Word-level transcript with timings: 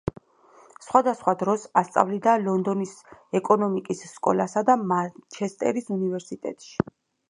სხვადასხვა 0.85 1.33
დროს 1.41 1.65
ასწავლიდა 1.81 2.35
ლონდონის 2.47 2.95
ეკონომიკის 3.43 4.05
სკოლასა 4.17 4.67
და 4.73 4.81
მანჩესტერის 4.95 5.97
უნივერსიტეტში. 6.01 6.79